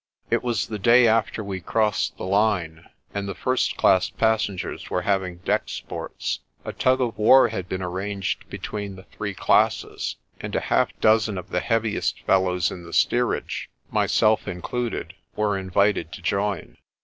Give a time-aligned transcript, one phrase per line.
[0.31, 1.61] It was the day after FURTH!
[1.61, 1.61] FORTUNE!
[1.61, 6.39] 31 we crossed the Line, and the first class passengers were hav ing deck sports.
[6.65, 11.37] A tug of war had been arranged between the three classes, and a half dozen
[11.37, 16.77] of the heaviest fellows in the steerage, myself included, were invited to join.